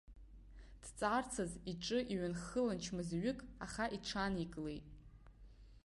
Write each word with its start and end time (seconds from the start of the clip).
Дҵаарцаз 0.83 1.51
иҿы 1.71 1.99
иҩанххылан 2.13 2.77
чмазаҩык, 2.83 3.39
аха 3.65 3.85
иҽааникылеит. 3.95 4.85